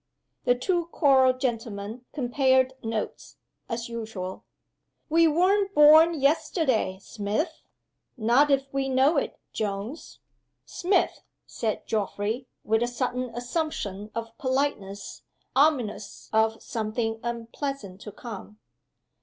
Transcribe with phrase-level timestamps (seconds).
[0.45, 3.37] The two choral gentlemen compared notes,
[3.69, 4.45] as usual.
[5.09, 7.61] "We weren't born yesterday, Smith?"
[8.17, 10.17] "Not if we know it, Jones."
[10.65, 15.21] "Smith!" said Geoffrey, with a sudden assumption of politeness
[15.55, 18.57] ominous of something unpleasant to come.